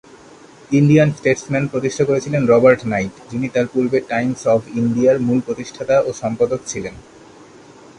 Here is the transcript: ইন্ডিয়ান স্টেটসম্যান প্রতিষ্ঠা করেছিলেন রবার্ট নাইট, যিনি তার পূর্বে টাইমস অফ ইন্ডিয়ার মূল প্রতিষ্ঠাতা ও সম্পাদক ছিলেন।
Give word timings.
ইন্ডিয়ান 0.71 1.09
স্টেটসম্যান 1.17 1.65
প্রতিষ্ঠা 1.73 2.03
করেছিলেন 2.09 2.41
রবার্ট 2.51 2.81
নাইট, 2.91 3.13
যিনি 3.31 3.47
তার 3.53 3.65
পূর্বে 3.73 3.99
টাইমস 4.11 4.41
অফ 4.53 4.61
ইন্ডিয়ার 4.81 5.17
মূল 5.27 5.39
প্রতিষ্ঠাতা 5.47 5.95
ও 6.07 6.09
সম্পাদক 6.21 6.61
ছিলেন। 6.71 6.95